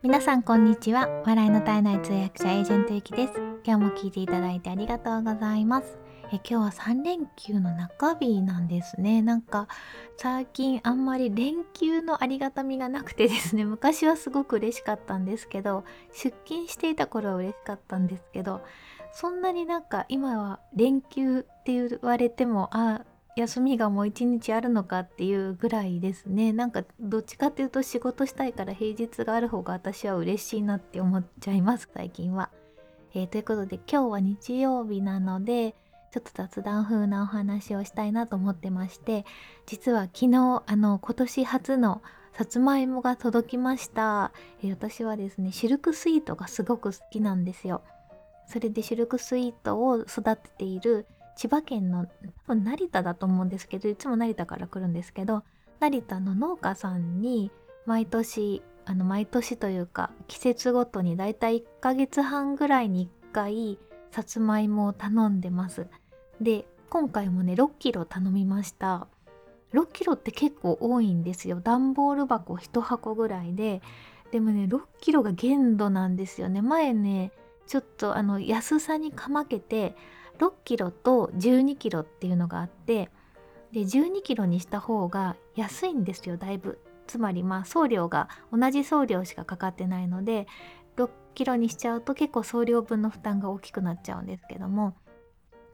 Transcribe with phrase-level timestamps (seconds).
[0.00, 1.08] 皆さんこんにちは。
[1.26, 3.32] 笑いの絶えない通訳者エージェントゆきです。
[3.64, 5.98] 今日も聞いていただいてありがとうございます。
[6.32, 9.22] え今日は3連休の中日なんですね。
[9.22, 9.66] なんか
[10.16, 13.64] 最近あんまり連休のありがたみがなくてですね。
[13.66, 18.60] 昔はすごく嬉しかったんですけど出勤していた頃は嬉しかったんですけど
[19.10, 23.04] そんなになんか今は連休って言われてもあ
[23.38, 26.52] 休みがもう一日あるのかっていうぐらいですね。
[26.52, 32.50] なんかどっちかっていうと仕事したいから平日がある方が私は嬉しいなって思っちゃいます最近は。
[33.14, 35.74] えー、ということで今日は日曜日なので
[36.12, 39.24] ちょっと雑談風なお話をしたいなと思ってまして
[39.66, 44.32] 実は昨日あの今年初のさつまいもが届きました、
[44.62, 47.82] えー、私はですねシルクスイートがすごく好きなんですよ。
[48.46, 51.06] それでシルクスイートを育てている
[51.38, 52.06] 千葉県の
[52.48, 55.44] 多分成田だと思うんですけどいつも成田から来るんですけど
[55.78, 57.52] 成田の農家さんに
[57.86, 63.78] 毎年あの毎年というか季節ごとにだいたい1ヶ月半ぐらいに1回
[64.10, 65.86] さつまいもを頼んでます。
[66.40, 69.06] で今回もね6キロ頼みました。
[69.74, 71.60] 6キロって結構多いんですよ。
[71.60, 73.80] 段ボール箱1箱ぐらいで。
[74.32, 76.62] でもね6キロが限度なんですよね。
[76.62, 77.30] 前ね
[77.68, 79.94] ちょっとあの安さにかまけて
[80.38, 83.10] 6キロと12キロっていうのがあって
[83.72, 86.80] で12キロにした方が安いんですよだいぶ。
[87.06, 90.46] つまりまあ送料が同じ送料しかかかってないので
[90.96, 94.94] 6キロにしちゃうと結構送料分の負担が大きくなっちゃうんですけども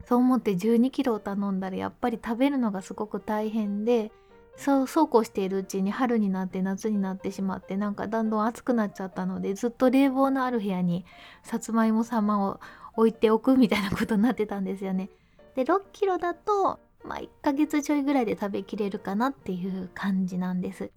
[0.07, 4.13] そう思って12キロを頼んだらやっぱり食べるのがすごく大変で
[4.57, 11.05] そうそうこうしているうちに春になって夏になってしまってなんかだんだん暑くなっちゃったのでずっと冷房のある部屋に
[11.43, 12.61] さつまいも様を
[12.97, 15.11] 置いておくみたいなことになってたんですよね。
[15.55, 20.91] で6キロだとまあ1ヶ月ちょいぐらいで食べきれるかなっていう感じなんです。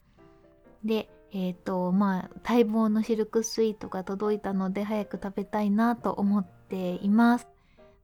[0.83, 7.47] でえっ、ー、とまあ待望のシルクスイートが届いたので早く食べたいなと思っています。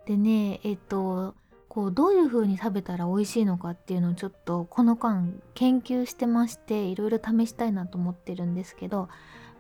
[0.06, 1.36] でねえっ、ー、と
[1.70, 9.10] こうどういう風に食べたら美味しいのかっていうのをちょっとこの間研究してましていろいろ試したいなと思ってるんですけど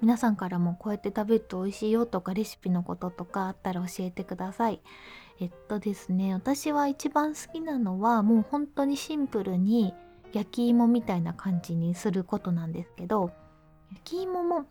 [0.03, 4.81] 皆さんからもこうやって食べると美味しいよとかレシピのこととかあったら教えてください。
[5.39, 9.93] えっとですね私は一番好きなのはもう本当にシンプルに
[10.33, 13.31] 焼き芋みたいな感じにすることなんですけど
[13.93, 14.65] 焼き芋も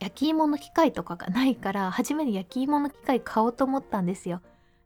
[0.00, 4.42] 焼き芋の機械とかがないから初めに焼き芋の機械買おうと思ったんですよ。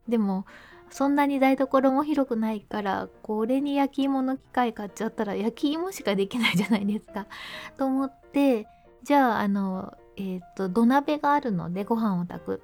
[0.07, 0.45] でも
[0.91, 7.25] そんなに台所も広くないからこれに焼き芋の機械買っちゃったら焼き芋しかできないじゃないですか。
[7.75, 8.67] と思って
[9.03, 12.61] じゃああのえっ、ー、と土鍋があるのでご飯を炊く。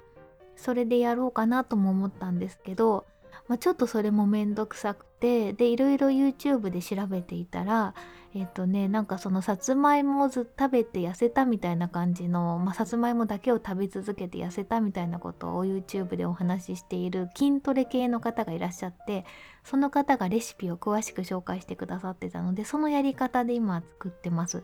[0.56, 3.06] それでやろうかなとも思ったんですけど、
[3.50, 7.94] まあ、ちょっとそれもめんどくさくてでいろいろ YouTube で調べていたら
[8.32, 19.24] えっ、ー、とねなんかそのさつまいもをず食べて痩せたみたいな感じの、まあ、さつまいもだけを食べ続けて痩せたみたいなことを YouTube でお話ししている筋トレ系の方がいらっしゃって
[19.64, 24.62] その方がレシピを詳しく紹介してくださってたのでそのやり方で今作ってます。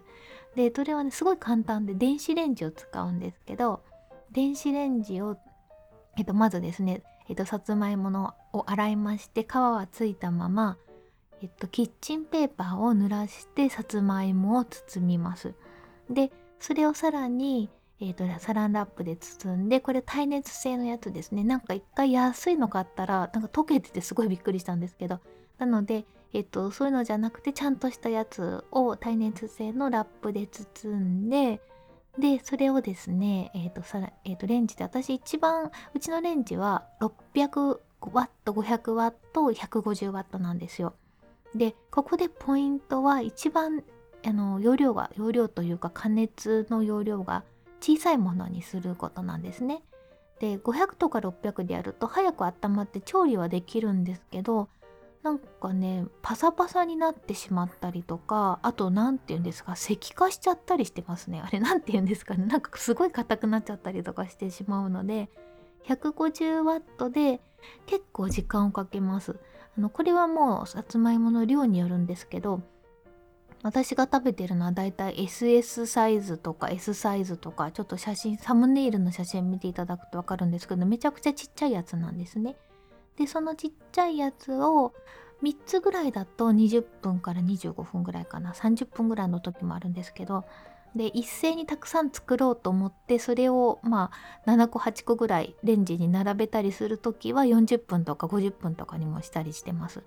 [0.54, 3.82] でそれはねすごい簡単で電子レンジを使うんですけど
[4.30, 5.36] 電子レンジを、
[6.16, 10.78] えっと、まずですね、えっと、さつまいものを洗いまして皮はついたまま、
[11.42, 15.54] えっと、キッチンペーパーを濡らしてさつまいもを包みます。
[16.10, 17.68] でそれをさらに、
[18.00, 25.20] えっと、サランラップで包んでこれ耐熱性のやつですねなんか一回安いの買ったらなんか溶けててすごいびっくりしたんですけど
[25.58, 31.62] なのでえっと、そういうのじゃなくてちゃんとしたやつを耐熱性のラップで包んで
[32.18, 40.94] でそれをですね、えっとさえっと、レンジで私一番うちのレンジは600ワット500ワット150ワットなんですよ。
[41.54, 43.82] でここでポイントは一番
[44.24, 47.44] あの容量が容量というか加熱の容量が
[47.80, 49.82] 小さいものにすることなんですね。
[50.40, 54.68] で500とか600でやると早く温まって調理はできるんですけど
[55.26, 61.42] なんかねパサパサになってしまったりとかあと何て言うんですか石化しちゃったりしてますね。
[61.44, 62.46] あれ何て言うんですかね。
[62.46, 65.28] なんかすごい硬くなっちゃったりとかしてしまうので
[65.88, 67.40] 150W で
[67.86, 69.34] 結構時間をかけます。
[69.76, 72.60] あのこれはもうさつまいもの量によるんですけど
[73.64, 82.54] 私が食べてるのはだいたい SS サイズとか S サイズとかちょっと写真サムネイルの写真見ていただくと分かるんですけどめちゃくちゃちっちゃいやつなんですね。
[83.16, 84.92] でそのちっちゃいやつを
[85.42, 90.44] 3つぐらいだと20分から25分ぐらいかな30分ぐらいの時もあるんですけど
[90.94, 94.10] で一斉にたくさん作ろうと思ってそれをま
[94.46, 100.02] あ7個8個ぐらいレンジに並べたりする時は40分とか50分とかにもしたりしてます。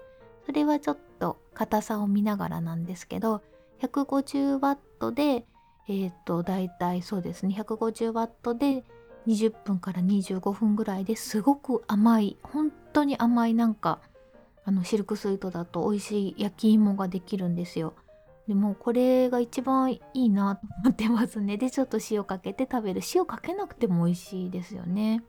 [0.48, 3.44] それはちょっと硬さを見ながらなんですけど
[3.82, 5.46] 150W で
[5.88, 8.84] えっ、とだいたいそうですね 150W で
[9.30, 14.00] 20分から25分ぐらいですごく甘い本当に甘いなんか
[14.66, 17.94] あのシルクスイートだと美味しい焼き芋ができるんですよ。
[18.48, 21.58] でもこれが一番いいなと思ってますね。
[21.58, 25.24] でちょっと塩かけて食べる塩かけなくても美味しいですよね。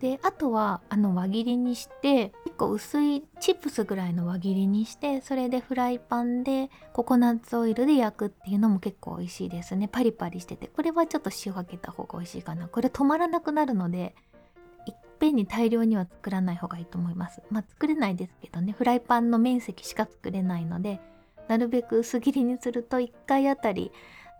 [0.00, 9.88] であとはあの輪切りにして結構薄いチップスぐらいの輪切りにしてそれでフライパンでココナッツオイルで焼くっていうのも結構美味しいですね。
[9.88, 10.68] パリパリしてて。
[10.68, 12.66] これはちょっと塩かけた方が美味しいかな。
[12.66, 14.14] これ止まらなくなるので
[14.86, 17.42] いっぺんに大量には作らない方がいいと思います。
[17.50, 18.72] まあ作れないですけどね。
[18.72, 20.98] フライパンの面積しか作れないので
[21.48, 23.92] なるべく薄切りにすると1回あたり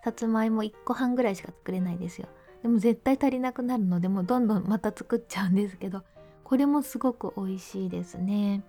[0.03, 2.29] さつまいも1個半ぐらいしか作れないですよ。
[2.63, 6.03] でも絶対足りなくなるのでもうどんどんまた作っちゃうんですけど
[6.45, 8.65] これもすごく美味しいですね。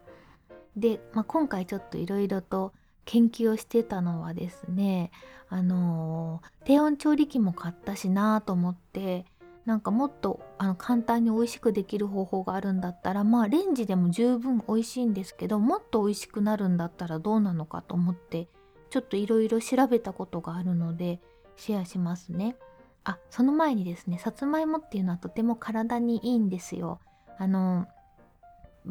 [0.77, 2.73] で、まあ、今回ちょっといろいろと
[3.05, 5.11] 研究をしてたのはですね
[5.49, 9.25] あのー、低温調理器も買ったしなと思って
[9.65, 18.47] なんかもっとあの簡単に美味しくできる方法があるんだったらまあレンジでも十分美味しいんですけどもっと美味しくなるんだったらどうなのかと思って
[18.89, 21.19] ちょっといろいろ調べたことがあるので
[21.55, 22.55] シェアしますね。
[23.03, 26.99] あその前にですねさつまいもっていうのはとても体にいいんですよ。
[27.37, 27.87] あの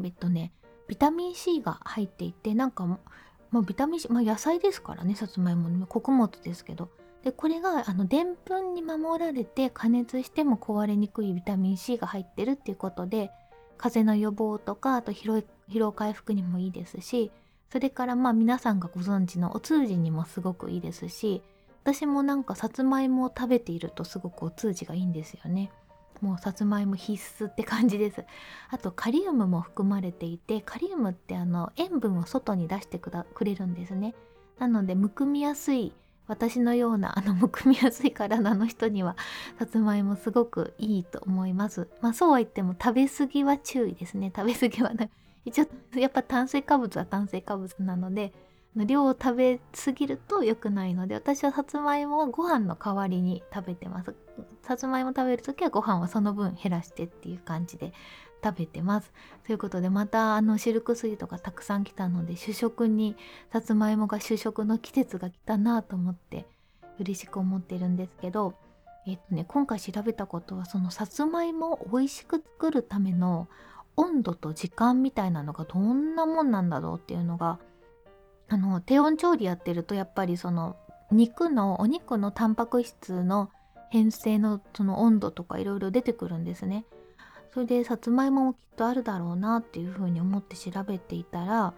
[0.03, 0.51] えっとね
[0.87, 6.89] ビタミン C が入っていてなんかまあ、ビタミン C、まあ、野菜ですからねさつまいもね穀物ですけど。
[7.23, 13.29] でこれがあのでんぷんに守られて加熱しても壊れにくいビタミン C が入ってるっていうことで
[13.77, 15.43] 風邪の予防とかあと疲
[15.79, 17.29] 労回復にもいいですし
[17.71, 21.43] それからまあ皆さんがご存知のお通じにもすごくいいですし
[21.83, 25.71] 私もなんかさつまいもを食べているとすごくお通じがいいんですよね。
[26.21, 28.23] もうさつまいも必須って感じです。
[28.69, 33.11] あとカリウムも含まれていてカリウムってあの塩分を外に出してく
[33.43, 34.13] れるんですね。
[34.59, 35.91] なのでむくみやすい
[36.27, 39.17] 私のようなあのむくみやすい体の人には
[39.57, 41.89] さつまいもすごくいいと思います。
[42.01, 44.31] まあそうは言っても食べ過ぎは注意ですね。
[44.35, 45.09] 食べ過ぎはね
[45.43, 48.31] 一応やっぱ炭水化物は炭水化物なので
[48.75, 54.15] 量を食べ過ぎると良くないので私はさつまいもはご飯の代わりに食べてます。
[54.63, 57.91] さつまいも食べる時はご飯はその分減らしてっていう感じで
[58.43, 59.11] 食べてます。
[59.45, 63.17] ということでまたあのシルクスイートがたくさん来たので主食に
[63.51, 66.45] さつまいもが主食の季節が来たなと思って
[66.99, 68.53] 嬉しく思ってるんですけど
[69.05, 73.47] えっとね今回調べたことはそのさつまいもを美味しく作るための
[73.97, 77.59] 温度と時間みたいなのがどんなもんなんだろうっていうのが
[78.51, 80.75] あの低温調理やってるとやっぱりその
[81.09, 83.49] 肉のお肉のタンパク質の
[83.89, 86.85] 変性のその温度とかいろいろ出てくるんですね。
[87.53, 91.73] それでさつまいももきっとあるだろうなっていうふうに思って調べていたら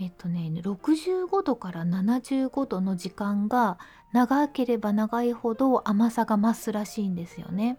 [0.00, 3.78] えっとね65度から75度の時間が
[4.12, 7.78] 長ければ長いほど甘さが増すらしいんですよね。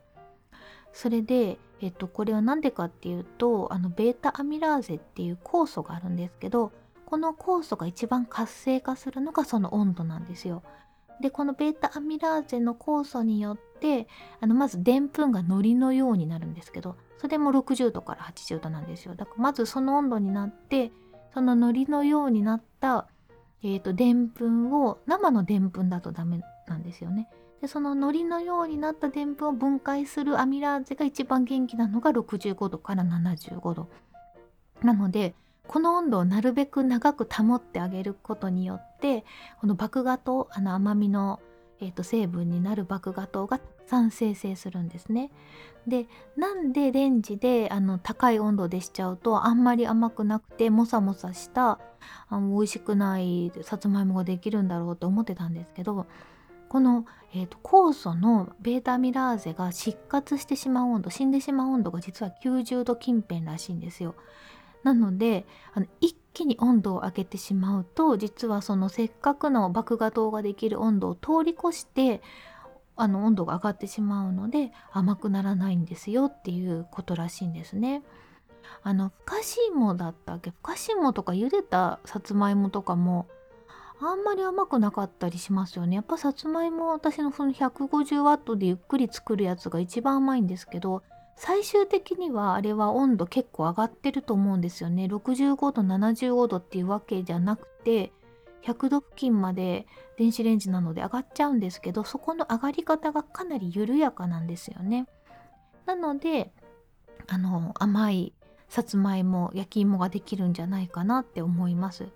[0.94, 6.72] それで、えっと、これは何でかっていうとあのベータアミラーゼっていう酵素があるんですけど
[7.10, 10.64] この酵素が一番活性化するのがその温度なんですよ。
[11.22, 14.08] でこの β アミラーゼの酵素によって
[14.40, 20.94] あのまずでんぷんが糊のようになるんですけどそれも60度から80度なんですよだからまずその温度になって
[21.34, 23.10] その糊のようになった
[23.62, 27.30] えーと、でんぷんを生のでんぷんだとダメなんですよね。
[27.62, 33.90] でその糊のようになったでんぷんを分解するアミラーゼが一番元気なのが65度から75度。
[34.82, 35.36] なので
[35.70, 39.24] この温度をなるべく長く保ってあげることによって
[39.62, 41.40] この麦芽糖あの甘みの、
[41.80, 45.30] えーと、成分になる麦芽糖がたくさん生成するんですね。
[45.88, 51.80] でなんでレンジであの高い温度でしちゃうとあんまり甘くなくてもさもさした
[52.30, 56.08] あの美味しくないさつまいもができるんだろうと思ってたんですけど
[56.68, 64.16] この、えーと、酵素の β アミラーゼが失活してしまう温度死んでしまう温度が実は90度近辺らしいんですよ。
[64.84, 72.22] なのであの一気に温度を上げてしまうと実はそのせっかくの麦芽糖ができる温度を通り越して
[72.96, 78.04] あの温度が上がってしまうので甘くならないんですよっていうことらしいんですね。
[78.84, 83.28] あのふかし芋だったっけふかし芋とか茹でたさつまいもとかも
[84.02, 85.96] あんまり甘くなかったりしますよね。
[85.96, 91.04] やっぱさつまいも私のその 150W でゆっくり作るやつが一番甘いんですけど
[91.42, 95.06] 最終的にはあれは温度結構上がってると思うんですよね。
[95.06, 98.12] 65度75度っていうわけじゃなくて
[98.66, 105.08] 100度付近まで電子レンジなので上がっちゃうんですけどそこの上がり方がかなり緩やかなんですよね。
[105.86, 106.52] なので
[107.28, 108.34] あの甘い
[108.68, 112.10] さつまいも焼き芋ができるんじゃないかなって思います。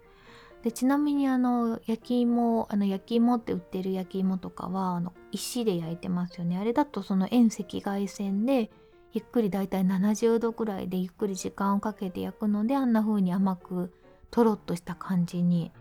[0.64, 6.58] でちなみにあの焼き芋あの焼き芋って売ってる焼き芋とかはあの石で焼いてますよね。
[6.58, 8.70] あれだとその遠赤外線で
[9.14, 13.94] ゆっくりだいたい70度くらいでゆっくり時間をかけて焼くのであんな風に甘く
[14.32, 15.72] とろっとした感じに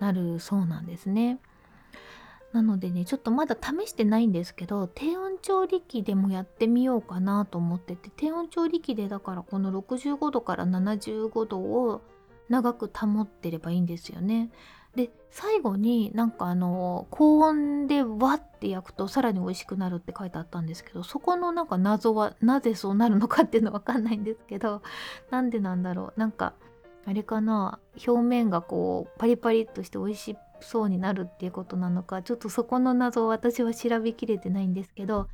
[0.00, 1.38] なるそうなんですね。
[2.52, 12.00] なのでねちょっとまだ試してないんですけど低温調理器でもやってみようかなと思ってて低温調理器でだからこの65度から75度を
[12.48, 14.50] 長く保ってればいいんですよね。
[15.30, 24.82] 最後になんかあの高温でわって焼くとさらに美味しくなるって書いてあったんですけどそこのなんか謎はなぜそうなるのかっていうのわかんないんですけど
[25.30, 26.20] なんでなんだろう。
[26.20, 26.54] なんか
[27.04, 27.78] あれかな。
[28.06, 35.28] 表面がこうパリパリっとして美味しそうになるっていうことなのかちょっとそこの謎を私は調べきれてないんですけど、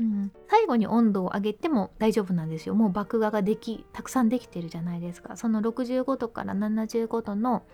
[0.00, 5.36] うん、最後に温度を上げても大丈夫なんですよもう麦芽ができたくさんできてるじゃないですか。
[5.36, 7.64] その65度から75度の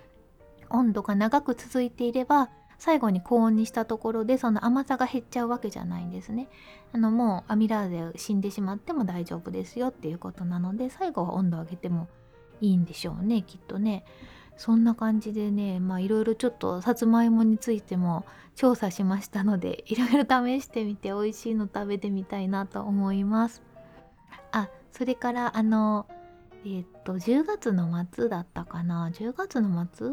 [0.72, 6.48] 温度が長く続いていれば最後に高温にしたところでその甘さが減っちゃうわけじゃないんですね。
[6.92, 12.08] あのもうアミラーゼ死んでしまっても大丈夫ですよっていうことなので最後は温度を上げても
[12.60, 14.04] いいんでしょうねきっとね。
[14.56, 23.62] そんな感じでねまあいろいろちょっとさつまいもについても調査しましたのでいろいろ試してみて美味しいの食べてみたいなと思います。
[24.50, 26.06] あそれからあの
[26.64, 30.12] え、っと10月の末だったかな10月の末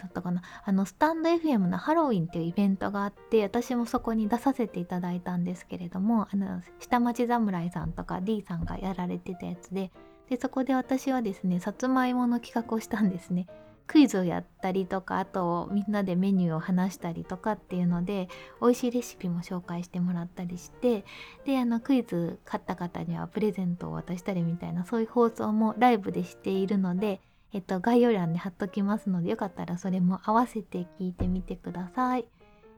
[0.00, 9.90] だったかなあのスタンド FM のハロウィンっていうイベントがあって私もそこに出させていただいたんですけれどもあの下町侍さんとか D さんがやられてたやつで
[10.30, 13.46] でそこで私はですねさつまいもの企画をしたんですね。
[13.90, 18.28] クイズをやったりとかあとみんなでメニューを話したりとかっていうので
[18.62, 21.04] 美味しいレシピも紹介してもらったりして
[21.44, 27.20] であのクイズ勝った方にはプレゼントを渡したりみたいなそういう放送もライブでしているので、
[27.52, 32.26] えっと、概要欄に貼っときますのでよかったらそれも合わせて聞いてみてください。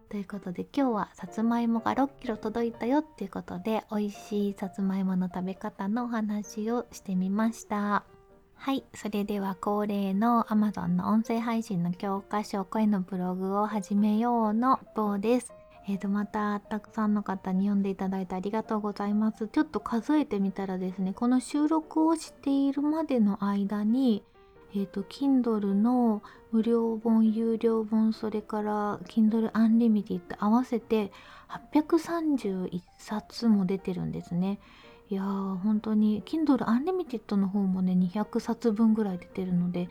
[0.09, 8.05] ということで今日はさつまいもが6キロ届いたよっていうことで美味しいさつまいもの食べ方のお話をしてみました。
[8.55, 15.53] はい、それでは恒例の Amazon の音声配信の教科書声のブログを始めようの棒です。
[15.89, 19.49] えーと、またたくさんの方に読んでいただいてありがとうございます。
[19.49, 24.23] ちょっと数えてみたらですね、この収録をしているまでの間に、
[24.75, 31.13] えっ、ー、と、Kindle の無料本、有料本、それから Kindle Unlimited 合わせて
[31.49, 34.59] 831冊も出てるんですね。
[35.13, 39.91] いやー本当に Kindle Unlimited の方もね200冊分ぐらい出てるので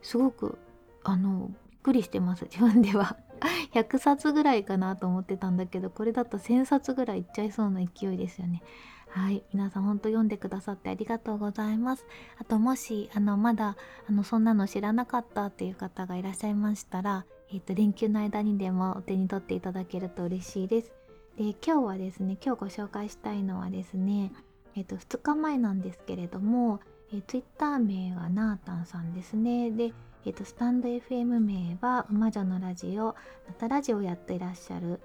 [0.00, 0.58] すごく
[1.02, 3.16] あのびっくりしてます自分では
[3.74, 8.62] 100冊ぐらいかなと思ってたんだけどこれだと1000冊ぐらいいっちゃいそうな勢いですよね
[9.10, 9.42] はい。
[9.52, 12.06] 皆さん本当読んでくださってありがとうございます。
[12.38, 13.76] あともし、あの、まだ、
[14.08, 20.92] あの、そんなの知らなかったっていう方がいらっしゃいましたら、えっ、ー、と、連休の間にでもお手に取っていただけると嬉しいです。
[21.36, 24.32] で、今日はですね、今日ご紹介したいのはですね、
[24.76, 26.78] えっ、ー、と、2日前なんですけれども、
[27.12, 29.72] えー、Twitter 名がナータンさんですね。
[29.72, 29.92] で、
[30.24, 33.16] えっ、ー、と、スタンド FM 名は、魔女のラジオ、
[33.48, 35.00] またラジオやっていらっしゃる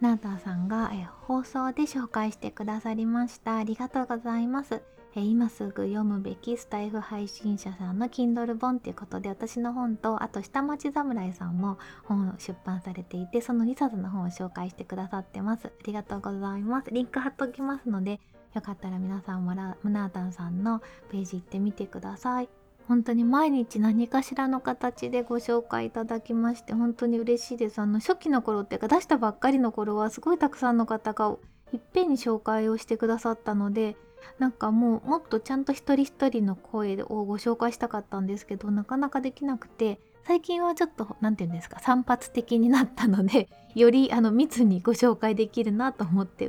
[0.00, 3.56] ナーターさんが、え放送で紹介してくださりました。
[3.56, 4.82] ありがとうございます。
[5.14, 15.68] え今すぐ読むべきスタイフ配信者さんの Kindle 本ということで私の本とあと下町侍さんも本を出版されていてその2冊の本を紹介してくださってます。
[15.68, 16.90] ありがとうございます。
[16.90, 18.20] リンク貼っときますので
[18.52, 22.65] よかったら皆さんもムナータンさんのページ行ってみてください。
[22.88, 27.80] 本当に毎日何かしらの形でご紹介いただきまして本当に嬉しいです。
[27.80, 31.36] あの初期の頃っていうか出したばっかりの頃はすごいたくさんの方が
[31.72, 33.96] いっぺんに紹介をしてくださったので
[34.38, 46.48] なんかもうもっとちゃんと一人一人の声をご紹介したかったんですけどなかなかできなくて最近はちょっと何て言うんですか散発的になったのでよりあの密にご紹介できるなと思って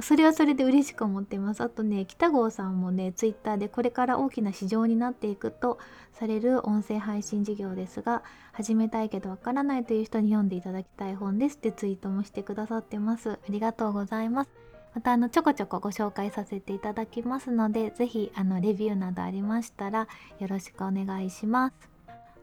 [0.00, 1.62] それはそれで嬉しく思ってます。
[1.62, 5.78] あとね、北郷さんもね、ツイッターでこれから大きな市場になっていくと
[6.12, 13.32] される音声配信事業ですが、始めたいけどわからないという人に読んでいただきたい本ですってツイートもしてくださってます。
[13.32, 14.50] ありがとうございます。
[14.94, 20.06] またあのちょこちょこご紹介させていただきますので、ぜひあのレビューなどありましたら
[20.38, 21.74] よろしくお願いします。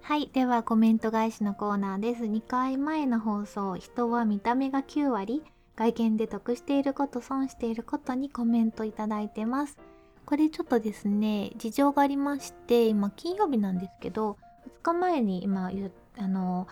[0.01, 0.29] はい。
[0.33, 2.23] ではコメント返しのコーナーです。
[2.23, 5.41] 2回前の放送、人は見た目が9割
[5.75, 9.77] 外見で得していること損していることにコメントいただいてます。
[10.25, 14.37] これちょっとですね事情がありまして今金曜日なんですけど
[14.81, 15.69] 2日前に今
[16.17, 16.67] あの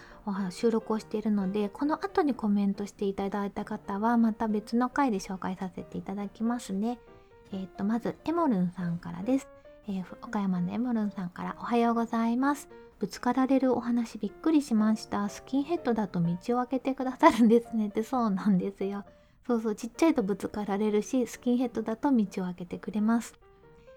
[0.50, 6.98] 収録をしているのでこの後にコメントしていただいた方はまた別の回で紹介させていただきますね。
[7.52, 9.48] えー、とまずエモルンさんからです。
[9.88, 12.70] えー、岡山のエモルンさんからおはようございます。
[13.00, 15.28] ぶつかられるお話びっくりしました。
[15.28, 17.88] スキンヘッドだと道を開けてくださるんですね。
[17.88, 19.04] ってそうなんですよ。
[19.46, 23.34] そうそうちっちゃいとぶつかられるしスキンヘッドだと道を開けてくれます。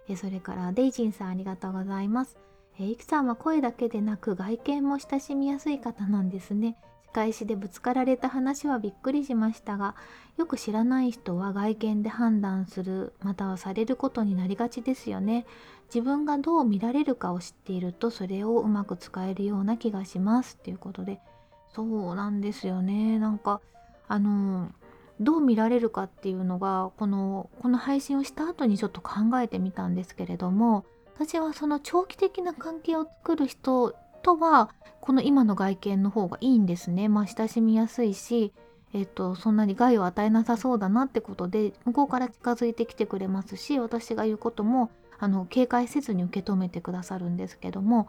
[0.09, 2.37] えそれからデイジンさんありがとうございます。
[2.81, 6.77] えイクさんは声だけでなく外見も親しみやすい方なんですね。
[7.17, 9.95] 返しでぶつかられた話はびっくりしましたが
[10.37, 15.47] よく知らない人は外見で判断するまたはされることになりがちですよね。
[15.87, 20.59] 自分がどう見られるかを知っているとそれをうまく使えるような気がします。
[20.61, 21.21] っていうことで
[21.75, 23.19] そうなんですよね。
[23.19, 23.63] なんか
[24.09, 24.71] あの
[25.19, 33.95] どう見られるかっていうのがこのこの配信をした後にちょっと考えてみたんですけれども私はその長期的な関係を作る人
[34.27, 37.09] とはこの今の外見の方がいいんですね。
[37.09, 38.53] まあ親しみやすいし、
[38.93, 44.91] えっと、そんなに害を与えなさそうだなってことで向こうから近づいてきてくれますし私が言うことも
[45.21, 48.09] あの警戒せずに受け止めてくださるんですけども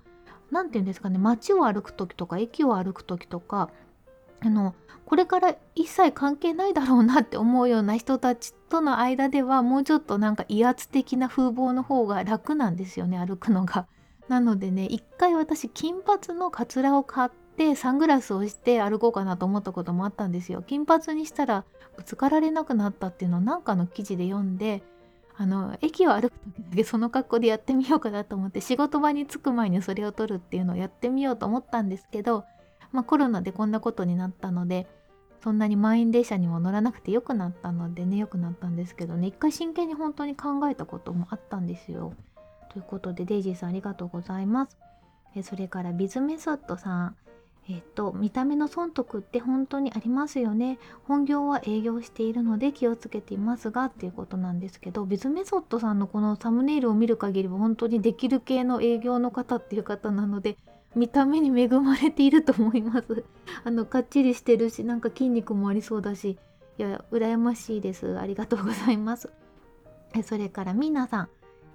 [0.49, 3.69] 何て言うんですかね街を歩く時とか駅を歩く時とか
[4.39, 4.73] あの
[5.05, 13.87] これから一切関係ないだろうなって思うような人たちとの間ではもうちょっとなんか威圧的な風貌の方が楽なんですよね歩くのが。
[14.27, 20.61] なのでね一回私金髪のカツラを買ってサングラスをして歩こうかなと思ったこともあったんですよ。
[20.61, 21.65] 金髪にしたら
[21.95, 24.83] ぶつかられなくなったっていうのをなんかの記事で読んで
[25.37, 32.43] あの駅を歩く時だけその格好でやってみようかなと思って仕事場に着く前にそれを撮るっていうのをやってみようと思ったんですけど
[32.91, 34.87] まあ、コロナでこんなことになったので
[35.43, 42.13] そんなに満員電車にも乗らなくてよくなったのでねよくなったんですけどね一回真剣に本当に考えたこともあったんですよ。
[42.69, 44.77] ということでデイジーさんありがとうございます。
[45.35, 47.15] えそれからビズメソッドさん。
[47.69, 50.79] えっと、見た目の損得って本当にありますよね。
[51.03, 60.57] 本業は営業しているので気をつけていますがっていうことなんですけど、ビズメソッドさんのこのサムネイルを見る限りは本当にできる系の営業の方っていう方なので、
[60.95, 63.25] 見た目に恵まれていると思います。
[63.65, 66.37] あのかっちりしてるしなんか筋肉もありそうだし
[66.77, 68.17] いや羨ましいです。
[68.17, 69.29] ありがとうございます。
[70.23, 71.29] それからみなさん。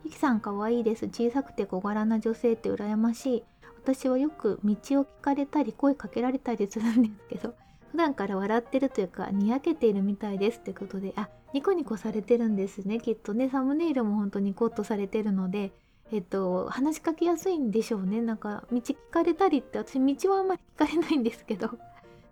[0.04, 3.42] ゆきさんかわいいです小さくて小柄な女性って羨ましい
[3.84, 7.54] 私はよく道を聞かれたり声かけられたりするんですけど
[7.90, 15.72] 普段から笑ってるというかにやけているみたいですってことであニコニコされてるんですねきっとねサムネイルも本当にコッとされてるので
[16.12, 18.20] えっと、話しかけやすいんでしょうね。
[18.20, 21.70] なんか、道聞かれたりって、私、道はあんまり聞かれないんですけど、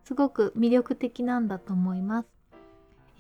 [0.04, 2.39] すごく魅力的なんだと思います。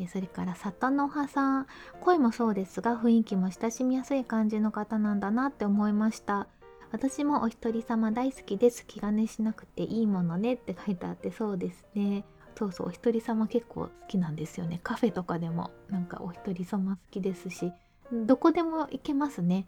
[0.08, 1.66] それから、里の葉さん。
[2.00, 6.48] 声もそうですが、雰囲気も親しみやすい感じの方なんだなって思いました。
[6.92, 8.86] 私もお一人様大好きです。
[8.86, 12.24] 気兼ねしなくていいものねって書いてあって、そうですね。
[12.58, 14.80] そうそう、お一人様結構好きなんですよね。
[14.82, 17.72] カフェとかでも、なんかお一人様好きですし、
[18.12, 19.66] どこでも行けますね。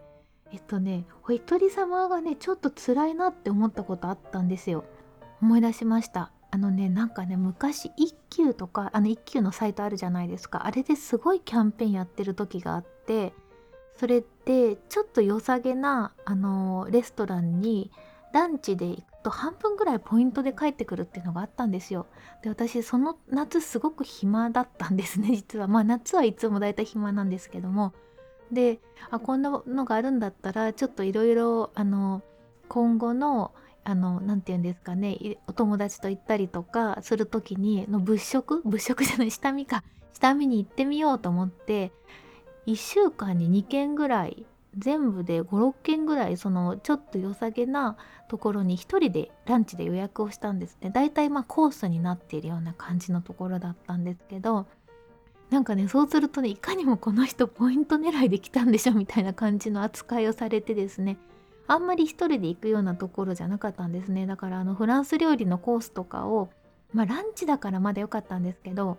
[0.52, 4.84] えっとねお一人様がねちょっと辛いなって思ったことあったんですよ
[5.40, 13.32] 思い出しましたあのねなんかね昔一休とかあの一休のサイトあるじゃないですかあれですごいキャンペーンやってる時があって
[13.98, 17.90] それってちょっと良さげなあのレストランに
[18.34, 22.06] ランチで行くと半分ぐらいポイントで帰ってくるっていうのがあったんですよ。
[22.42, 25.68] で私その夏すごく暇だったんですね 実は。
[25.68, 27.92] まあ夏はいつもだいたい暇なんですけども
[28.50, 32.22] であこんなのがあるんだったらちょっといろいろあの
[32.68, 33.52] 今後の
[33.84, 35.18] あの何て言うんですかね。
[35.46, 38.62] お友達と行ったりとかする時にの物色？
[38.64, 39.82] 物色じゃない下見か。
[40.14, 41.90] 下見に行ってみようと思って
[42.66, 44.46] 1週間に2件ぐらい
[44.78, 47.96] 全部で56件ぐらいそのちょっと良さげな
[48.28, 50.90] ところに1人でランチで予約をしたんですね。
[50.90, 54.66] だいたいまあコースになっているような感じのところだったんですけど
[55.50, 61.18] なんかねそうするとねいかにもこの人ポイント狙いで来たんでしょみたいな感じの扱いをされてですね。
[61.66, 64.26] あんまり一人で行くようなところじゃなかったんですね。
[64.26, 66.50] だからあのフランス料理のコースとかを
[66.92, 68.98] まあランチだからまだ良かったんですけど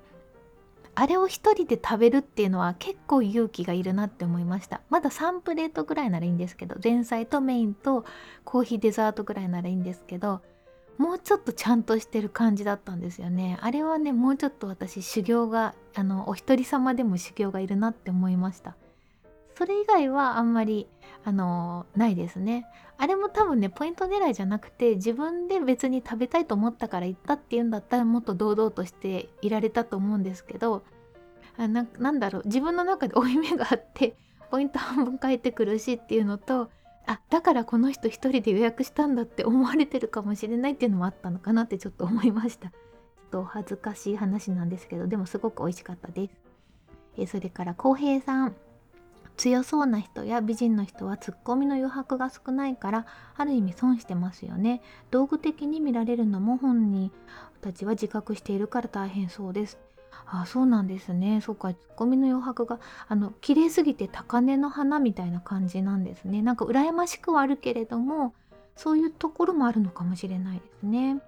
[0.96, 4.82] あれを一人で食べるっていうのは結構勇気がいるなって思いました。
[4.90, 8.06] まだ3プレートぐらいならいいんですけど前菜とメインと
[8.44, 10.42] コーヒーデザートぐらいならいいんですけど
[10.98, 13.58] もうちょっとちゃんとしてる感じだったんですよね。
[13.62, 18.76] あれはねもうちょっと私修行があのお一人様でも修行がいるなって思いました。
[19.56, 20.88] それ以外はあんまり
[21.24, 22.66] あのないですね。
[22.98, 30.84] あれも多分ねポイント狙いじゃなくて自分で別に食べたいと思ったから行ったっていうんだったらもっと堂々としていられたと思うんですけど
[31.58, 34.16] あななんだろう自分の中で 負い目があって
[34.52, 36.70] ポイント半分返ってくるしっていうのと
[37.06, 42.70] あだからこの人一人で予約したんだって思われてるかもしれないっていうのもあったのかなってちょっと思いました。
[42.70, 42.78] ちょ
[43.28, 46.34] っと恥ずかしい話なんですけどでもすごく美味しかったです。
[47.18, 48.56] えそれから浩平さん。
[49.38, 54.82] 強そうな人や美人の人はツッコミの余白が少ないからある意味損してますよね。
[55.12, 57.12] 道具的に見られるのも本人
[57.62, 59.80] たちは自覚しているから大変そうです。
[60.26, 61.42] あそうなんですね。
[61.42, 66.42] そっかツッコミの余白があの綺麗すぎて高嶺の花みたいな感じなんですね。
[66.42, 68.34] なんか羨ましくはあるけれども
[68.76, 71.22] そういうところもあるのかもしれないですね。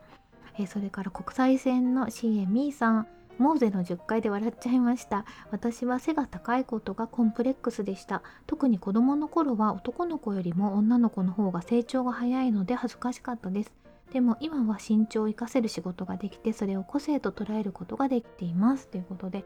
[0.57, 3.07] えそれから国際線の CME さん。
[3.37, 5.25] モーゼの10回で笑っちゃいました。
[5.51, 8.21] 私は背が高いことがコンプレックスでした。
[8.47, 13.73] 特に子供の頃は男の子よりも女の子の方が成長が早いので恥ずかしかったです。
[14.13, 18.87] でも今は身長を生かせる仕事ができてそれを個性と捉えることができています。
[18.87, 19.43] ということで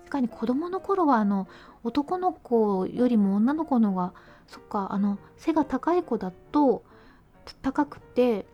[0.00, 1.46] 確かに子供の頃はあの
[1.84, 4.12] 男の子よりも女の子の方が
[4.48, 6.82] そっかあの背が高い子だと
[7.62, 8.46] 高くて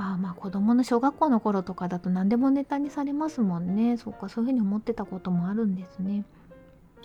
[0.00, 3.96] あまあ子供の小学校の頃とかだと何でもネタにされますもんね。
[3.96, 6.24] そっかそういうふうに思ってたこともあるんですね。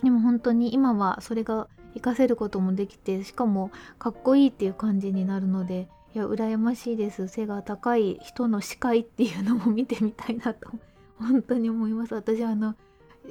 [0.02, 7.26] でも本当に今はそれが活かせることもできてしかもかっこいいっていう感じになるのでいや羨ましいです。
[7.26, 10.70] 背が高い人の視界っていうのも見てみたいなと
[11.18, 12.14] 本当に思います。
[12.14, 12.76] 私あの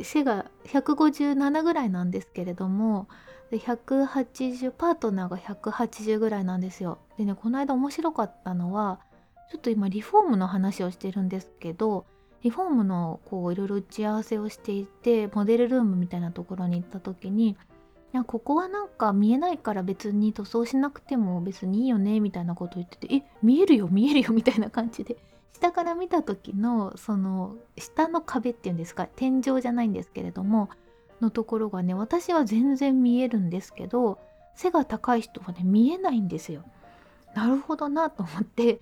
[0.02, 3.08] 背が157ぐらいなんですけれども
[3.52, 6.98] 180パートナーが180ぐらいなんですよ。
[7.18, 9.00] でねこの間面白かったのは
[9.54, 12.08] ちょっと今リフォームの話をしてるんですけど
[12.42, 17.56] リフォームのこういろいろ打ち合わせをしていてモデルルームみたいなところに行った時にい
[18.14, 25.18] やここはなんか見えないから別に塗装しなくても別にいいよねみたいなこと言っててえ見えるよ見えるよみたいな感じで
[25.54, 30.72] 下から見た時のその下の壁っていうんですか天井じゃないんですけれども
[31.22, 34.18] のところがね私は全然見えるんですけど
[34.56, 36.64] 背が高い人はね見えないんですよ。
[37.36, 38.80] なるほどなと思って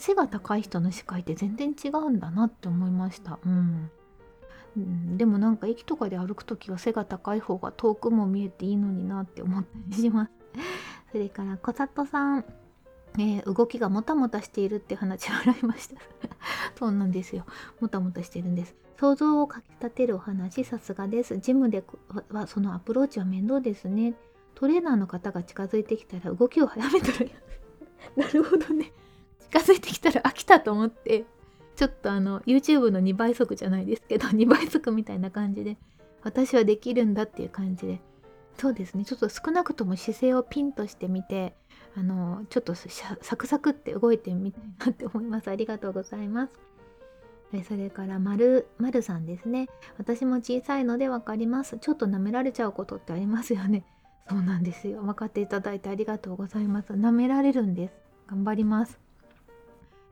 [0.00, 3.38] 背が高い人の視界って全然違うんだなって思いました。
[3.44, 3.90] うん、
[5.16, 10.32] でもなんか駅とかで歩く時は背が高い方が遠くも見えていいのになって思ったりします。
[11.12, 12.44] それから小里さん、
[13.18, 15.96] えー、動きがもたもたしているって話を洗いました。
[16.78, 17.44] そうなんですよ。
[17.80, 18.74] もたもたしてるんです。
[18.98, 21.36] 想像をかきたてるお話さすがです。
[21.38, 21.84] ジムで
[22.30, 24.14] はそのアプローチは面倒ですね。
[24.54, 27.30] トレーナーの方が近づいてきたら動きを早めたら
[28.16, 28.92] なるほどね。
[29.50, 31.24] 近づいてきたら飽きたと思って
[31.76, 35.76] ちょっとあの YouTube の2倍速じゃないですけど 2倍速みたいな感じで
[36.22, 38.00] 私はできるんだっていう感じで
[38.58, 41.54] そうですねちょっと少なくとも姿勢をピンとしてみて
[41.96, 46.70] あのちょっとサクサクって動いてみたいなって思いますありがとうございます
[47.64, 49.68] それから丸、丸さんですね。
[49.98, 51.78] 私も小さいので分かります。
[51.78, 53.84] ちょっと舐められちゃうことってありますよね。
[54.28, 55.02] そうなんですよ。
[55.02, 56.92] 分かっていただいてありがとうございます。
[56.92, 57.94] 舐められるんです。
[58.28, 59.00] 頑張ります。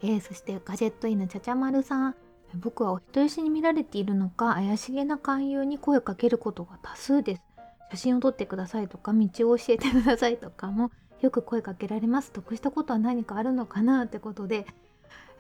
[0.02, 2.14] えー、そしてガジェットインのちゃちゃまるさん。
[2.54, 7.42] 僕はお人よしに見られているのか怪しげな勧誘に声をかけることが多数です。
[7.90, 12.32] 写真を撮ってくださいとか道を教えてくださいとかもよく声かけられます。
[12.32, 14.66] 得したことは何かあるのかなってことで。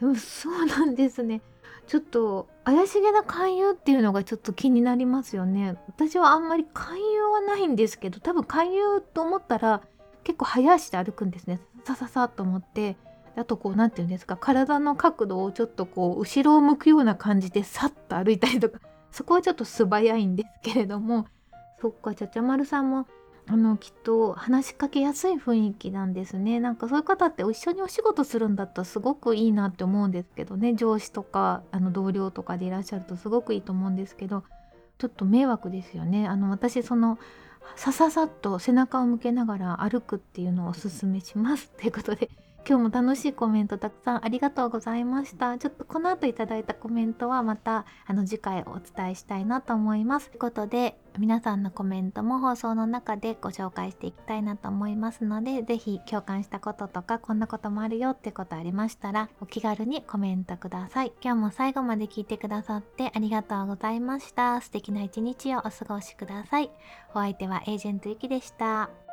[0.00, 1.40] そうなんですね。
[1.86, 5.76] ちょっと怪しげな勧誘っていうのがちょっと気になりますよね。
[5.88, 9.82] 私はあんまり勧誘はないんですけど多分勧誘と思ったら
[10.24, 11.60] 結構早足で歩くんですね。
[11.84, 12.96] さささっと思って。
[13.38, 21.26] あとこう何て言うんですか体の角度をちょっとこう後ろを向くような感じでさっと歩いたりとかそこはちょっと素早いんですけれども
[21.80, 23.06] そっかちゃちゃまるさんも
[23.46, 26.60] あのきっと話しかけやすい雰囲気なんですね。
[26.60, 30.74] なんかそういう方って一緒にお仕事するんだったらすごくいいなって思うんですけどね。
[30.74, 34.44] 上司とかあの同僚とかでいらっしゃるとすごくいいと思うんですけど
[34.98, 36.28] ちょっと迷惑ですよね。
[36.28, 37.18] あの私その
[37.76, 42.28] さささっと背中を向けながら歩くっていうのをおすすめしますということで
[42.68, 45.56] 今日も楽しいコメントたくさんありがとうございました。
[45.56, 50.28] ちょっとこの後いただいたコメントはまたあの次回お伝えしたいなと思います。
[50.28, 61.12] ということで皆さんのコメントも放送の中でご紹介していきたいなと思いますので、是非共感したこととかこんなこともあるよってことありましたらお気軽にコメントください。
[61.22, 64.60] 今日も最後まで聞いてくださってありがとうございました。
[64.60, 66.70] 素敵な一日をお過ごしください。
[67.14, 69.07] お相手はエージェントゆきでした。